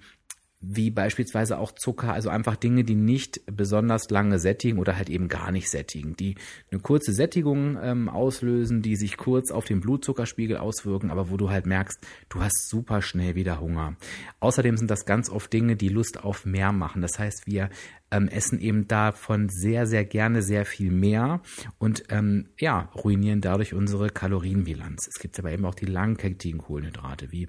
wie 0.67 0.89
beispielsweise 0.89 1.57
auch 1.57 1.72
Zucker, 1.72 2.13
also 2.13 2.29
einfach 2.29 2.55
Dinge, 2.55 2.84
die 2.84 2.95
nicht 2.95 3.41
besonders 3.45 4.10
lange 4.10 4.39
sättigen 4.39 4.79
oder 4.79 4.98
halt 4.98 5.10
eben 5.10 5.27
gar 5.27 5.51
nicht 5.51 5.69
sättigen, 5.69 6.15
die 6.15 6.36
eine 6.72 6.81
kurze 6.81 7.13
Sättigung 7.13 7.77
ähm, 7.81 8.10
auslösen, 8.10 8.81
die 8.81 8.95
sich 8.95 9.17
kurz 9.17 9.51
auf 9.51 9.65
den 9.65 9.79
Blutzuckerspiegel 9.79 10.57
auswirken, 10.57 11.12
aber 11.12 11.29
wo 11.29 11.38
du 11.38 11.50
halt 11.50 11.65
merkst, 11.65 12.00
du 12.29 12.41
hast 12.41 12.69
super 12.69 13.01
schnell 13.01 13.36
wieder 13.36 13.60
Hunger. 13.60 13.95
Außerdem 14.39 14.77
sind 14.77 14.89
das 14.89 15.05
ganz 15.05 15.29
oft 15.29 15.51
Dinge, 15.53 15.75
die 15.75 15.89
Lust 15.89 16.24
auf 16.24 16.45
mehr 16.45 16.72
machen. 16.72 17.01
Das 17.01 17.19
heißt, 17.19 17.43
wir 17.45 17.69
ähm, 18.12 18.27
essen 18.27 18.60
eben 18.60 18.88
davon 18.88 19.50
sehr, 19.50 19.86
sehr 19.88 20.05
gerne 20.05 20.41
sehr 20.41 20.65
viel 20.65 20.91
mehr 20.91 21.41
und 21.77 22.05
ähm, 22.10 22.50
ja, 22.60 22.89
ruinieren 22.95 23.41
dadurch 23.41 23.74
unsere 23.74 24.10
Kalorienbilanz. 24.10 25.07
Es 25.07 25.19
gibt 25.19 25.38
aber 25.39 25.51
eben 25.51 25.65
auch 25.65 25.75
die 25.75 25.86
langkettigen 25.86 26.60
Kohlenhydrate 26.60 27.31
wie 27.31 27.48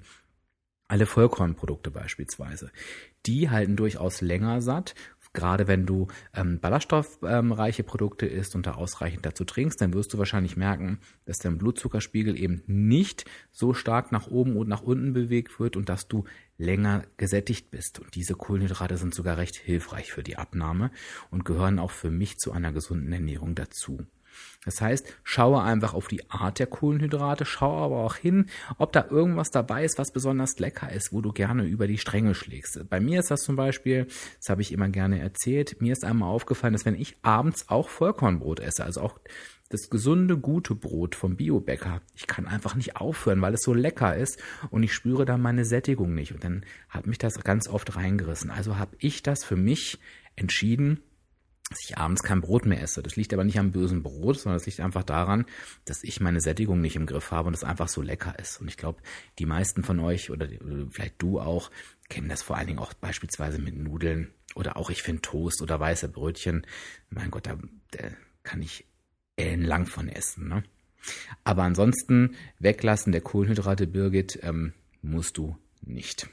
alle 0.87 1.05
Vollkornprodukte 1.05 1.91
beispielsweise. 1.91 2.71
Die 3.25 3.49
halten 3.49 3.75
durchaus 3.75 4.21
länger 4.21 4.61
satt. 4.61 4.95
Gerade 5.33 5.67
wenn 5.67 5.85
du 5.85 6.07
ähm, 6.33 6.59
ballaststoffreiche 6.59 7.81
ähm, 7.81 7.87
Produkte 7.87 8.25
isst 8.25 8.55
und 8.55 8.65
da 8.65 8.71
ausreichend 8.71 9.25
dazu 9.25 9.43
trinkst, 9.45 9.79
dann 9.79 9.93
wirst 9.93 10.13
du 10.13 10.17
wahrscheinlich 10.17 10.57
merken, 10.57 10.99
dass 11.25 11.37
dein 11.37 11.59
Blutzuckerspiegel 11.59 12.39
eben 12.39 12.63
nicht 12.65 13.25
so 13.51 13.73
stark 13.73 14.11
nach 14.11 14.27
oben 14.27 14.55
und 14.55 14.67
nach 14.67 14.81
unten 14.81 15.13
bewegt 15.13 15.59
wird 15.59 15.75
und 15.75 15.89
dass 15.89 16.07
du 16.07 16.23
länger 16.57 17.03
gesättigt 17.17 17.69
bist. 17.69 17.99
Und 17.99 18.15
diese 18.15 18.33
Kohlenhydrate 18.33 18.97
sind 18.97 19.13
sogar 19.13 19.37
recht 19.37 19.57
hilfreich 19.57 20.11
für 20.11 20.23
die 20.23 20.37
Abnahme 20.37 20.89
und 21.29 21.45
gehören 21.45 21.77
auch 21.77 21.91
für 21.91 22.09
mich 22.09 22.39
zu 22.39 22.51
einer 22.51 22.71
gesunden 22.71 23.11
Ernährung 23.11 23.53
dazu. 23.53 24.07
Das 24.65 24.81
heißt, 24.81 25.07
schaue 25.23 25.61
einfach 25.63 25.93
auf 25.93 26.09
die 26.09 26.29
Art 26.29 26.59
der 26.59 26.67
Kohlenhydrate, 26.67 27.45
schaue 27.45 27.83
aber 27.83 27.97
auch 27.97 28.15
hin, 28.15 28.47
ob 28.77 28.91
da 28.91 29.05
irgendwas 29.09 29.49
dabei 29.49 29.85
ist, 29.85 29.97
was 29.97 30.11
besonders 30.11 30.59
lecker 30.59 30.91
ist, 30.91 31.13
wo 31.13 31.21
du 31.21 31.31
gerne 31.31 31.63
über 31.63 31.87
die 31.87 31.97
Stränge 31.97 32.35
schlägst. 32.35 32.89
Bei 32.89 32.99
mir 32.99 33.21
ist 33.21 33.31
das 33.31 33.43
zum 33.43 33.55
Beispiel, 33.55 34.07
das 34.39 34.49
habe 34.49 34.61
ich 34.61 34.73
immer 34.73 34.89
gerne 34.89 35.19
erzählt, 35.19 35.81
mir 35.81 35.93
ist 35.93 36.03
einmal 36.03 36.29
aufgefallen, 36.29 36.73
dass 36.73 36.85
wenn 36.85 36.99
ich 36.99 37.15
abends 37.21 37.69
auch 37.69 37.87
Vollkornbrot 37.87 38.59
esse, 38.59 38.83
also 38.83 39.01
auch 39.01 39.19
das 39.69 39.89
gesunde, 39.89 40.37
gute 40.37 40.75
Brot 40.75 41.15
vom 41.15 41.35
Biobäcker. 41.35 42.01
Ich 42.15 42.27
kann 42.27 42.47
einfach 42.47 42.75
nicht 42.75 42.95
aufhören, 42.95 43.41
weil 43.41 43.53
es 43.53 43.63
so 43.63 43.73
lecker 43.73 44.15
ist 44.15 44.41
und 44.69 44.83
ich 44.83 44.93
spüre 44.93 45.25
da 45.25 45.37
meine 45.37 45.65
Sättigung 45.65 46.13
nicht. 46.13 46.33
Und 46.33 46.43
dann 46.43 46.65
hat 46.89 47.05
mich 47.07 47.17
das 47.17 47.39
ganz 47.43 47.67
oft 47.67 47.95
reingerissen. 47.95 48.49
Also 48.49 48.77
habe 48.77 48.95
ich 48.99 49.23
das 49.23 49.43
für 49.43 49.57
mich 49.57 49.99
entschieden, 50.35 51.01
dass 51.69 51.83
ich 51.83 51.97
abends 51.97 52.23
kein 52.23 52.41
Brot 52.41 52.65
mehr 52.65 52.81
esse. 52.81 53.03
Das 53.03 53.15
liegt 53.15 53.33
aber 53.33 53.43
nicht 53.43 53.59
am 53.59 53.71
bösen 53.71 54.03
Brot, 54.03 54.39
sondern 54.39 54.57
das 54.57 54.65
liegt 54.65 54.79
einfach 54.79 55.03
daran, 55.03 55.45
dass 55.85 56.03
ich 56.03 56.21
meine 56.21 56.39
Sättigung 56.39 56.79
nicht 56.79 56.95
im 56.95 57.05
Griff 57.05 57.31
habe 57.31 57.47
und 57.47 57.53
es 57.53 57.63
einfach 57.63 57.89
so 57.89 58.01
lecker 58.01 58.39
ist. 58.39 58.61
Und 58.61 58.69
ich 58.69 58.77
glaube, 58.77 59.01
die 59.37 59.45
meisten 59.45 59.83
von 59.83 59.99
euch 59.99 60.31
oder 60.31 60.47
vielleicht 60.91 61.21
du 61.21 61.39
auch 61.39 61.69
kennen 62.09 62.29
das 62.29 62.41
vor 62.41 62.55
allen 62.55 62.67
Dingen 62.67 62.79
auch 62.79 62.93
beispielsweise 62.93 63.59
mit 63.59 63.75
Nudeln 63.75 64.33
oder 64.55 64.77
auch 64.77 64.89
ich 64.89 65.03
finde 65.03 65.21
Toast 65.21 65.61
oder 65.61 65.79
weiße 65.79 66.07
Brötchen. 66.07 66.65
Mein 67.09 67.31
Gott, 67.31 67.47
da, 67.47 67.57
da 67.91 68.03
kann 68.43 68.61
ich 68.61 68.85
ellenlang 69.35 69.87
von 69.87 70.07
essen. 70.07 70.47
Ne? 70.47 70.63
Aber 71.43 71.63
ansonsten 71.63 72.35
weglassen 72.59 73.11
der 73.11 73.21
Kohlenhydrate, 73.21 73.87
Birgit, 73.87 74.39
ähm, 74.41 74.73
musst 75.01 75.37
du 75.37 75.57
nicht. 75.81 76.29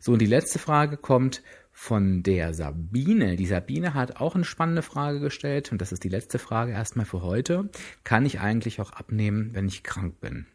So, 0.00 0.12
und 0.12 0.18
die 0.20 0.26
letzte 0.26 0.58
Frage 0.58 0.96
kommt 0.96 1.42
von 1.82 2.22
der 2.22 2.54
Sabine. 2.54 3.34
Die 3.34 3.46
Sabine 3.46 3.92
hat 3.92 4.20
auch 4.20 4.36
eine 4.36 4.44
spannende 4.44 4.82
Frage 4.82 5.18
gestellt 5.18 5.72
und 5.72 5.80
das 5.80 5.90
ist 5.90 6.04
die 6.04 6.08
letzte 6.08 6.38
Frage 6.38 6.70
erstmal 6.70 7.06
für 7.06 7.22
heute. 7.22 7.70
Kann 8.04 8.24
ich 8.24 8.38
eigentlich 8.38 8.80
auch 8.80 8.92
abnehmen, 8.92 9.50
wenn 9.52 9.66
ich 9.66 9.82
krank 9.82 10.20
bin? 10.20 10.46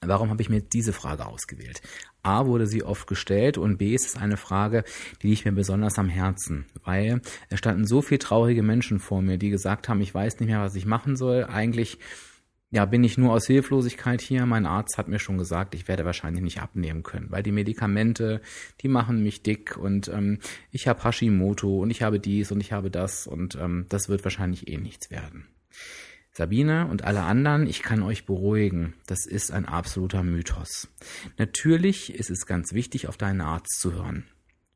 Warum 0.00 0.30
habe 0.30 0.40
ich 0.40 0.48
mir 0.48 0.62
diese 0.62 0.94
Frage 0.94 1.26
ausgewählt? 1.26 1.82
A 2.22 2.46
wurde 2.46 2.66
sie 2.66 2.82
oft 2.82 3.06
gestellt 3.06 3.58
und 3.58 3.76
B 3.76 3.94
ist 3.94 4.06
es 4.06 4.16
eine 4.16 4.38
Frage, 4.38 4.84
die 5.20 5.28
liegt 5.28 5.44
mir 5.44 5.52
besonders 5.52 5.98
am 5.98 6.08
Herzen, 6.08 6.64
weil 6.84 7.20
es 7.50 7.58
standen 7.58 7.86
so 7.86 8.00
viele 8.00 8.20
traurige 8.20 8.62
Menschen 8.62 8.98
vor 8.98 9.20
mir, 9.20 9.36
die 9.36 9.50
gesagt 9.50 9.90
haben, 9.90 10.00
ich 10.00 10.14
weiß 10.14 10.40
nicht 10.40 10.48
mehr, 10.48 10.62
was 10.62 10.74
ich 10.74 10.86
machen 10.86 11.16
soll. 11.16 11.44
Eigentlich 11.44 11.98
ja, 12.70 12.84
bin 12.84 13.02
ich 13.02 13.18
nur 13.18 13.32
aus 13.32 13.46
Hilflosigkeit 13.46 14.20
hier. 14.20 14.46
Mein 14.46 14.64
Arzt 14.64 14.96
hat 14.96 15.08
mir 15.08 15.18
schon 15.18 15.38
gesagt, 15.38 15.74
ich 15.74 15.88
werde 15.88 16.04
wahrscheinlich 16.04 16.42
nicht 16.42 16.62
abnehmen 16.62 17.02
können, 17.02 17.30
weil 17.30 17.42
die 17.42 17.52
Medikamente, 17.52 18.40
die 18.80 18.88
machen 18.88 19.22
mich 19.22 19.42
dick 19.42 19.76
und 19.76 20.08
ähm, 20.08 20.38
ich 20.70 20.86
habe 20.86 21.02
Hashimoto 21.02 21.80
und 21.80 21.90
ich 21.90 22.02
habe 22.02 22.20
dies 22.20 22.52
und 22.52 22.60
ich 22.60 22.72
habe 22.72 22.90
das 22.90 23.26
und 23.26 23.56
ähm, 23.56 23.86
das 23.88 24.08
wird 24.08 24.22
wahrscheinlich 24.22 24.68
eh 24.68 24.76
nichts 24.76 25.10
werden. 25.10 25.48
Sabine 26.32 26.86
und 26.86 27.02
alle 27.02 27.22
anderen, 27.22 27.66
ich 27.66 27.82
kann 27.82 28.02
euch 28.02 28.24
beruhigen, 28.24 28.94
das 29.06 29.26
ist 29.26 29.50
ein 29.50 29.66
absoluter 29.66 30.22
Mythos. 30.22 30.86
Natürlich 31.38 32.14
ist 32.14 32.30
es 32.30 32.46
ganz 32.46 32.72
wichtig, 32.72 33.08
auf 33.08 33.16
deinen 33.16 33.40
Arzt 33.40 33.80
zu 33.80 33.94
hören. 33.94 34.26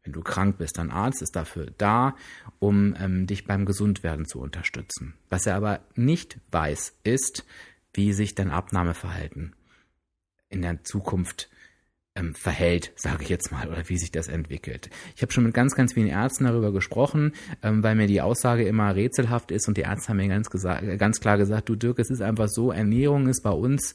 Wenn 0.03 0.13
du 0.13 0.21
krank 0.21 0.59
bist, 0.59 0.79
dein 0.79 0.91
Arzt 0.91 1.23
ist 1.23 1.37
dafür 1.37 1.73
da, 1.79 2.17
um 2.59 2.95
ähm, 2.99 3.27
dich 3.27 3.47
beim 3.47 3.65
Gesundwerden 3.65 4.27
zu 4.27 4.41
unterstützen. 4.41 5.15
Was 5.31 5.47
er 5.47 5.55
aber 5.55 5.81
nicht 5.95 6.39
weiß, 6.51 6.99
ist, 7.05 7.47
wie 7.95 8.13
sich 8.13 8.35
dein 8.35 8.51
Abnahmeverhalten 8.51 9.55
in 10.51 10.63
der 10.63 10.85
Zukunft 10.85 11.49
ähm, 12.17 12.35
verhält, 12.35 12.93
sage 12.97 13.25
ich 13.25 13.29
jetzt 13.29 13.51
mal, 13.51 13.69
oder 13.69 13.89
wie 13.89 13.97
sich 13.97 14.13
das 14.13 14.29
entwickelt. 14.29 14.89
Ich 15.17 15.23
habe 15.23 15.33
schon 15.33 15.45
mit 15.45 15.55
ganz, 15.55 15.75
ganz 15.75 15.95
vielen 15.95 16.07
Ärzten 16.07 16.45
darüber 16.45 16.73
gesprochen, 16.73 17.33
ähm, 17.63 17.83
weil 17.83 17.97
mir 17.97 18.07
die 18.07 18.21
Aussage 18.21 18.67
immer 18.67 18.95
rätselhaft 18.95 19.51
ist 19.51 19.67
und 19.67 19.77
die 19.77 19.83
Ärzte 19.83 20.11
haben 20.11 20.19
mir 20.19 20.29
ganz, 20.29 20.49
ganz 20.51 21.21
klar 21.21 21.39
gesagt, 21.39 21.69
du 21.69 21.75
Dirk, 21.75 21.99
es 21.99 22.11
ist 22.11 22.23
einfach 22.23 22.49
so, 22.49 22.71
Ernährung 22.71 23.29
ist 23.29 23.43
bei 23.43 23.51
uns 23.51 23.95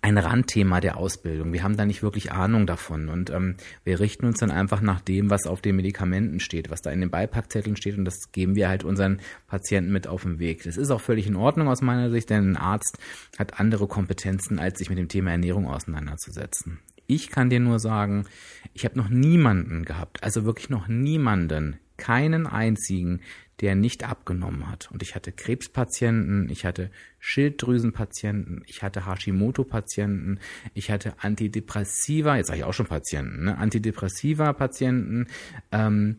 ein 0.00 0.18
Randthema 0.18 0.80
der 0.80 0.96
Ausbildung. 0.96 1.52
Wir 1.52 1.62
haben 1.62 1.76
da 1.76 1.84
nicht 1.84 2.02
wirklich 2.02 2.32
Ahnung 2.32 2.66
davon 2.66 3.08
und 3.08 3.30
ähm, 3.30 3.56
wir 3.84 4.00
richten 4.00 4.26
uns 4.26 4.38
dann 4.38 4.50
einfach 4.50 4.80
nach 4.80 5.00
dem, 5.00 5.30
was 5.30 5.46
auf 5.46 5.60
den 5.60 5.76
Medikamenten 5.76 6.40
steht, 6.40 6.70
was 6.70 6.82
da 6.82 6.90
in 6.90 7.00
den 7.00 7.10
Beipackzetteln 7.10 7.76
steht 7.76 7.98
und 7.98 8.04
das 8.04 8.30
geben 8.32 8.54
wir 8.54 8.68
halt 8.68 8.84
unseren 8.84 9.20
Patienten 9.46 9.92
mit 9.92 10.06
auf 10.06 10.22
den 10.22 10.38
Weg. 10.38 10.62
Das 10.64 10.76
ist 10.76 10.90
auch 10.90 11.00
völlig 11.00 11.26
in 11.26 11.36
Ordnung 11.36 11.68
aus 11.68 11.82
meiner 11.82 12.10
Sicht, 12.10 12.30
denn 12.30 12.52
ein 12.52 12.56
Arzt 12.56 12.98
hat 13.38 13.58
andere 13.58 13.86
Kompetenzen, 13.86 14.58
als 14.58 14.78
sich 14.78 14.88
mit 14.88 14.98
dem 14.98 15.08
Thema 15.08 15.32
Ernährung 15.32 15.66
auseinanderzusetzen. 15.66 16.78
Ich 17.06 17.30
kann 17.30 17.50
dir 17.50 17.60
nur 17.60 17.78
sagen, 17.78 18.26
ich 18.74 18.84
habe 18.84 18.98
noch 18.98 19.08
niemanden 19.08 19.84
gehabt, 19.84 20.22
also 20.22 20.44
wirklich 20.44 20.68
noch 20.68 20.88
niemanden, 20.88 21.78
keinen 21.96 22.46
einzigen, 22.46 23.20
der 23.60 23.74
nicht 23.74 24.04
abgenommen 24.04 24.70
hat. 24.70 24.88
Und 24.92 25.02
ich 25.02 25.14
hatte 25.14 25.32
Krebspatienten, 25.32 26.48
ich 26.48 26.64
hatte 26.64 26.90
Schilddrüsenpatienten, 27.18 28.62
ich 28.66 28.82
hatte 28.82 29.06
Hashimoto-Patienten, 29.06 30.38
ich 30.74 30.90
hatte 30.90 31.14
Antidepressiva, 31.18 32.36
jetzt 32.36 32.48
sage 32.48 32.60
ich 32.60 32.64
auch 32.64 32.74
schon 32.74 32.86
Patienten, 32.86 33.44
ne? 33.44 33.58
Antidepressiva-Patienten 33.58 35.26
ähm, 35.72 36.18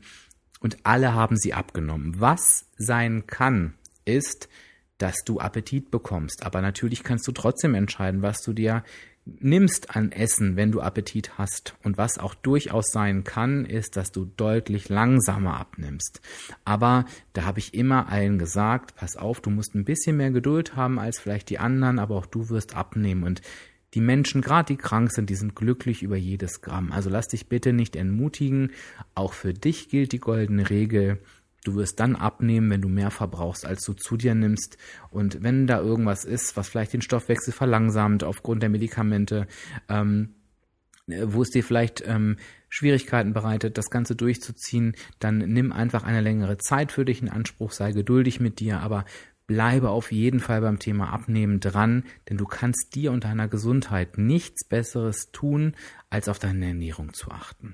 und 0.60 0.78
alle 0.84 1.14
haben 1.14 1.38
sie 1.38 1.54
abgenommen. 1.54 2.20
Was 2.20 2.66
sein 2.78 3.26
kann, 3.28 3.74
ist, 4.04 4.50
dass 4.98 5.24
du 5.24 5.40
Appetit 5.40 5.92
bekommst. 5.92 6.46
Aber 6.46 6.62
natürlich 6.62 7.04
kannst 7.04 7.28
du 7.28 7.32
trotzdem 7.32 7.74
entscheiden, 7.74 8.22
was 8.22 8.42
du 8.42 8.54
dir 8.54 8.84
nimmst 9.40 9.96
an 9.96 10.12
Essen, 10.12 10.56
wenn 10.56 10.72
du 10.72 10.82
Appetit 10.82 11.38
hast. 11.38 11.76
Und 11.84 11.98
was 11.98 12.18
auch 12.18 12.36
durchaus 12.36 12.92
sein 12.92 13.24
kann, 13.24 13.66
ist, 13.66 13.98
dass 13.98 14.12
du 14.12 14.26
deutlich 14.26 14.90
langsamer 14.90 15.60
abnimmst. 15.60 16.22
Aber 16.66 17.06
da 17.34 17.46
habe 17.46 17.60
ich 17.60 17.74
immer 17.74 18.10
allen 18.10 18.40
gesagt, 18.40 18.96
pass 18.96 19.16
auf, 19.16 19.42
du 19.42 19.50
musst 19.50 19.76
ein 19.76 19.86
bisschen 19.86 20.18
mehr 20.18 20.32
Geduld 20.32 20.76
haben 20.76 21.00
als 21.00 21.20
vielleicht 21.20 21.50
die 21.50 21.60
anderen, 21.60 22.00
aber 22.00 22.16
auch 22.16 22.26
du 22.26 22.50
wirst 22.50 22.76
abnehmen. 22.76 23.24
Und 23.24 23.42
die 23.96 24.02
Menschen, 24.02 24.42
gerade 24.42 24.68
die 24.74 24.78
krank 24.78 25.12
sind, 25.12 25.30
die 25.30 25.36
sind 25.36 25.56
glücklich 25.56 26.04
über 26.04 26.16
jedes 26.16 26.62
Gramm. 26.62 26.92
Also 26.92 27.10
lass 27.10 27.28
dich 27.28 27.48
bitte 27.48 27.74
nicht 27.74 27.96
entmutigen. 27.96 28.72
Auch 29.16 29.34
für 29.34 29.54
dich 29.54 29.90
gilt 29.90 30.12
die 30.12 30.20
goldene 30.20 30.70
Regel. 30.70 31.20
Du 31.64 31.76
wirst 31.76 32.00
dann 32.00 32.16
abnehmen, 32.16 32.70
wenn 32.70 32.82
du 32.82 32.90
mehr 32.90 33.12
verbrauchst, 33.12 33.66
als 33.66 33.84
du 33.84 33.94
zu 33.94 34.18
dir 34.18 34.36
nimmst. 34.36 34.78
Und 35.10 35.44
wenn 35.44 35.68
da 35.68 35.80
irgendwas 35.80 36.26
ist, 36.26 36.56
was 36.56 36.70
vielleicht 36.70 36.94
den 36.94 37.02
Stoffwechsel 37.02 37.54
verlangsamt 37.54 38.24
aufgrund 38.24 38.64
der 38.64 38.70
Medikamente, 38.70 39.48
ähm, 39.90 40.36
wo 41.08 41.42
es 41.42 41.50
dir 41.50 41.64
vielleicht 41.64 42.04
ähm, 42.06 42.38
Schwierigkeiten 42.70 43.34
bereitet, 43.34 43.78
das 43.78 43.90
Ganze 43.90 44.16
durchzuziehen, 44.16 44.96
dann 45.20 45.40
nimm 45.40 45.72
einfach 45.72 46.04
eine 46.04 46.22
längere 46.22 46.58
Zeit 46.58 46.92
für 46.92 47.04
dich 47.04 47.22
in 47.22 47.30
Anspruch, 47.30 47.72
sei 47.72 47.92
geduldig 47.92 48.40
mit 48.40 48.60
dir, 48.60 48.80
aber 48.80 49.06
bleibe 49.48 49.90
auf 49.90 50.12
jeden 50.12 50.40
Fall 50.40 50.62
beim 50.62 50.78
Thema 50.78 51.12
Abnehmen 51.12 51.60
dran, 51.60 52.04
denn 52.30 52.38
du 52.38 52.46
kannst 52.46 52.94
dir 52.94 53.12
und 53.12 53.24
deiner 53.24 53.48
Gesundheit 53.48 54.20
nichts 54.20 54.64
Besseres 54.64 55.32
tun, 55.32 55.76
als 56.12 56.30
auf 56.30 56.38
deine 56.38 56.68
Ernährung 56.68 57.14
zu 57.14 57.32
achten. 57.32 57.74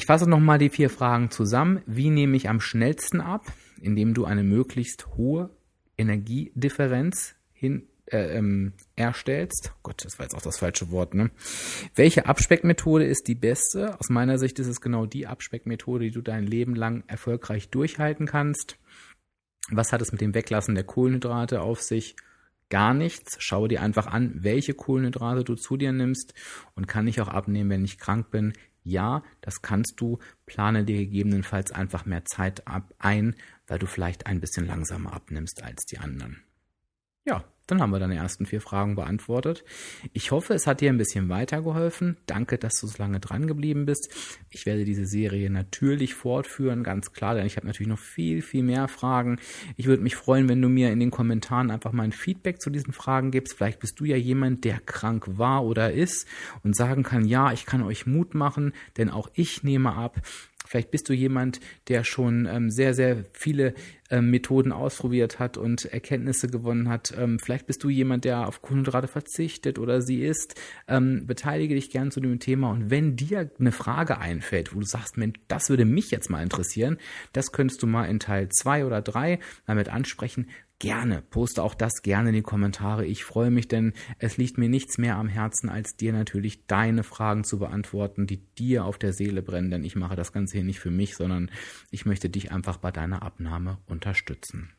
Ich 0.00 0.06
fasse 0.06 0.26
nochmal 0.26 0.56
die 0.56 0.70
vier 0.70 0.88
Fragen 0.88 1.30
zusammen. 1.30 1.82
Wie 1.84 2.08
nehme 2.08 2.34
ich 2.34 2.48
am 2.48 2.62
schnellsten 2.62 3.20
ab? 3.20 3.52
Indem 3.82 4.14
du 4.14 4.24
eine 4.24 4.42
möglichst 4.42 5.08
hohe 5.18 5.50
Energiedifferenz 5.98 7.34
hin 7.52 7.86
äh, 8.06 8.38
ähm, 8.38 8.72
erstellst. 8.96 9.72
Oh 9.74 9.80
Gott, 9.82 10.02
das 10.02 10.18
war 10.18 10.24
jetzt 10.24 10.34
auch 10.34 10.40
das 10.40 10.56
falsche 10.56 10.90
Wort. 10.90 11.12
Ne? 11.12 11.30
Welche 11.96 12.24
Abspeckmethode 12.24 13.04
ist 13.04 13.28
die 13.28 13.34
beste? 13.34 14.00
Aus 14.00 14.08
meiner 14.08 14.38
Sicht 14.38 14.58
ist 14.58 14.68
es 14.68 14.80
genau 14.80 15.04
die 15.04 15.26
Abspeckmethode, 15.26 16.06
die 16.06 16.12
du 16.12 16.22
dein 16.22 16.46
Leben 16.46 16.74
lang 16.74 17.04
erfolgreich 17.06 17.68
durchhalten 17.68 18.24
kannst. 18.24 18.78
Was 19.68 19.92
hat 19.92 20.00
es 20.00 20.12
mit 20.12 20.22
dem 20.22 20.32
Weglassen 20.32 20.74
der 20.74 20.84
Kohlenhydrate 20.84 21.60
auf 21.60 21.82
sich? 21.82 22.16
Gar 22.70 22.94
nichts. 22.94 23.36
Schaue 23.38 23.68
dir 23.68 23.82
einfach 23.82 24.06
an, 24.06 24.32
welche 24.36 24.72
Kohlenhydrate 24.72 25.44
du 25.44 25.56
zu 25.56 25.76
dir 25.76 25.92
nimmst 25.92 26.32
und 26.74 26.88
kann 26.88 27.06
ich 27.06 27.20
auch 27.20 27.28
abnehmen, 27.28 27.68
wenn 27.68 27.84
ich 27.84 27.98
krank 27.98 28.30
bin. 28.30 28.54
Ja, 28.82 29.22
das 29.40 29.62
kannst 29.62 30.00
du. 30.00 30.18
Plane 30.46 30.84
dir 30.84 30.96
gegebenenfalls 30.98 31.72
einfach 31.72 32.06
mehr 32.06 32.24
Zeit 32.24 32.66
ab 32.66 32.94
ein, 32.98 33.36
weil 33.66 33.78
du 33.78 33.86
vielleicht 33.86 34.26
ein 34.26 34.40
bisschen 34.40 34.66
langsamer 34.66 35.12
abnimmst 35.12 35.62
als 35.62 35.84
die 35.84 35.98
anderen. 35.98 36.42
Ja, 37.24 37.44
dann 37.70 37.80
haben 37.80 37.92
wir 37.92 37.98
deine 37.98 38.16
ersten 38.16 38.46
vier 38.46 38.60
Fragen 38.60 38.94
beantwortet. 38.94 39.64
Ich 40.12 40.30
hoffe, 40.30 40.54
es 40.54 40.66
hat 40.66 40.80
dir 40.80 40.90
ein 40.90 40.98
bisschen 40.98 41.28
weitergeholfen. 41.28 42.16
Danke, 42.26 42.58
dass 42.58 42.74
du 42.80 42.86
so 42.86 42.98
lange 42.98 43.20
dran 43.20 43.46
geblieben 43.46 43.86
bist. 43.86 44.10
Ich 44.50 44.66
werde 44.66 44.84
diese 44.84 45.06
Serie 45.06 45.50
natürlich 45.50 46.14
fortführen, 46.14 46.82
ganz 46.82 47.12
klar, 47.12 47.34
denn 47.34 47.46
ich 47.46 47.56
habe 47.56 47.66
natürlich 47.66 47.88
noch 47.88 47.98
viel, 47.98 48.42
viel 48.42 48.62
mehr 48.62 48.88
Fragen. 48.88 49.38
Ich 49.76 49.86
würde 49.86 50.02
mich 50.02 50.16
freuen, 50.16 50.48
wenn 50.48 50.60
du 50.60 50.68
mir 50.68 50.90
in 50.92 51.00
den 51.00 51.10
Kommentaren 51.10 51.70
einfach 51.70 51.92
mal 51.92 52.02
ein 52.02 52.12
Feedback 52.12 52.60
zu 52.60 52.70
diesen 52.70 52.92
Fragen 52.92 53.30
gibst. 53.30 53.54
Vielleicht 53.54 53.80
bist 53.80 54.00
du 54.00 54.04
ja 54.04 54.16
jemand, 54.16 54.64
der 54.64 54.80
krank 54.80 55.38
war 55.38 55.64
oder 55.64 55.92
ist 55.92 56.26
und 56.62 56.76
sagen 56.76 57.02
kann, 57.02 57.24
ja, 57.24 57.52
ich 57.52 57.66
kann 57.66 57.82
euch 57.82 58.06
Mut 58.06 58.34
machen, 58.34 58.72
denn 58.96 59.10
auch 59.10 59.30
ich 59.34 59.62
nehme 59.62 59.94
ab. 59.94 60.20
Vielleicht 60.70 60.92
bist 60.92 61.08
du 61.08 61.12
jemand, 61.12 61.58
der 61.88 62.04
schon 62.04 62.46
ähm, 62.46 62.70
sehr, 62.70 62.94
sehr 62.94 63.24
viele 63.32 63.74
ähm, 64.08 64.30
Methoden 64.30 64.70
ausprobiert 64.70 65.40
hat 65.40 65.56
und 65.56 65.86
Erkenntnisse 65.86 66.46
gewonnen 66.46 66.88
hat. 66.88 67.12
Ähm, 67.18 67.40
vielleicht 67.40 67.66
bist 67.66 67.82
du 67.82 67.88
jemand, 67.88 68.24
der 68.24 68.46
auf 68.46 68.62
Kohlenhydrate 68.62 69.08
verzichtet 69.08 69.80
oder 69.80 70.00
sie 70.00 70.22
isst. 70.22 70.54
Ähm, 70.86 71.26
beteilige 71.26 71.74
dich 71.74 71.90
gern 71.90 72.12
zu 72.12 72.20
dem 72.20 72.38
Thema. 72.38 72.70
Und 72.70 72.88
wenn 72.88 73.16
dir 73.16 73.50
eine 73.58 73.72
Frage 73.72 74.18
einfällt, 74.18 74.72
wo 74.72 74.78
du 74.78 74.86
sagst, 74.86 75.16
Mensch, 75.16 75.40
das 75.48 75.70
würde 75.70 75.84
mich 75.84 76.12
jetzt 76.12 76.30
mal 76.30 76.40
interessieren, 76.40 76.98
das 77.32 77.50
könntest 77.50 77.82
du 77.82 77.88
mal 77.88 78.04
in 78.04 78.20
Teil 78.20 78.48
zwei 78.50 78.84
oder 78.86 79.02
drei 79.02 79.40
damit 79.66 79.88
ansprechen 79.88 80.46
gerne, 80.80 81.22
poste 81.22 81.62
auch 81.62 81.74
das 81.74 82.02
gerne 82.02 82.30
in 82.30 82.34
die 82.34 82.42
Kommentare. 82.42 83.06
Ich 83.06 83.24
freue 83.24 83.52
mich, 83.52 83.68
denn 83.68 83.92
es 84.18 84.36
liegt 84.36 84.58
mir 84.58 84.68
nichts 84.68 84.98
mehr 84.98 85.16
am 85.16 85.28
Herzen, 85.28 85.68
als 85.68 85.94
dir 85.94 86.12
natürlich 86.12 86.66
deine 86.66 87.04
Fragen 87.04 87.44
zu 87.44 87.60
beantworten, 87.60 88.26
die 88.26 88.38
dir 88.58 88.84
auf 88.84 88.98
der 88.98 89.12
Seele 89.12 89.42
brennen, 89.42 89.70
denn 89.70 89.84
ich 89.84 89.94
mache 89.94 90.16
das 90.16 90.32
Ganze 90.32 90.56
hier 90.56 90.64
nicht 90.64 90.80
für 90.80 90.90
mich, 90.90 91.14
sondern 91.14 91.50
ich 91.92 92.06
möchte 92.06 92.28
dich 92.28 92.50
einfach 92.50 92.78
bei 92.78 92.90
deiner 92.90 93.22
Abnahme 93.22 93.78
unterstützen. 93.86 94.72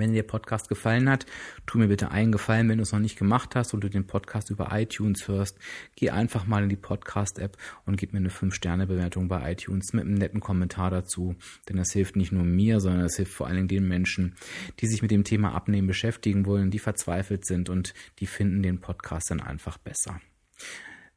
Wenn 0.00 0.12
dir 0.12 0.22
der 0.22 0.28
Podcast 0.28 0.70
gefallen 0.70 1.10
hat, 1.10 1.26
tu 1.66 1.76
mir 1.76 1.88
bitte 1.88 2.10
einen 2.10 2.32
Gefallen, 2.32 2.70
wenn 2.70 2.78
du 2.78 2.82
es 2.84 2.92
noch 2.92 3.00
nicht 3.00 3.18
gemacht 3.18 3.54
hast 3.54 3.74
und 3.74 3.84
du 3.84 3.90
den 3.90 4.06
Podcast 4.06 4.48
über 4.48 4.70
iTunes 4.72 5.28
hörst, 5.28 5.58
geh 5.94 6.08
einfach 6.08 6.46
mal 6.46 6.62
in 6.62 6.70
die 6.70 6.76
Podcast-App 6.76 7.58
und 7.84 7.96
gib 7.96 8.14
mir 8.14 8.18
eine 8.20 8.30
5-Sterne-Bewertung 8.30 9.28
bei 9.28 9.52
iTunes 9.52 9.92
mit 9.92 10.06
einem 10.06 10.14
netten 10.14 10.40
Kommentar 10.40 10.90
dazu. 10.90 11.36
Denn 11.68 11.76
das 11.76 11.92
hilft 11.92 12.16
nicht 12.16 12.32
nur 12.32 12.44
mir, 12.44 12.80
sondern 12.80 13.04
es 13.04 13.16
hilft 13.16 13.34
vor 13.34 13.46
allen 13.46 13.56
Dingen 13.56 13.68
den 13.68 13.88
Menschen, 13.88 14.36
die 14.80 14.86
sich 14.86 15.02
mit 15.02 15.10
dem 15.10 15.24
Thema 15.24 15.54
Abnehmen 15.54 15.86
beschäftigen 15.86 16.46
wollen, 16.46 16.70
die 16.70 16.78
verzweifelt 16.78 17.44
sind 17.44 17.68
und 17.68 17.92
die 18.20 18.26
finden 18.26 18.62
den 18.62 18.80
Podcast 18.80 19.30
dann 19.30 19.40
einfach 19.40 19.76
besser. 19.76 20.18